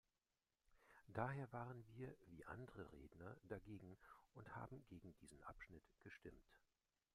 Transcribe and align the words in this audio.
Daher 1.13 1.53
waren 1.53 1.85
wir 1.89 2.11
wie 2.25 2.43
andere 2.45 2.91
Redner 2.91 3.37
dagegen 3.47 3.99
und 4.33 4.55
haben 4.55 4.83
gegen 4.87 5.13
diesen 5.19 5.43
Abschnitt 5.43 5.83
gestimmt. 6.01 6.59